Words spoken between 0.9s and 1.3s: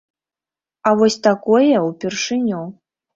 вось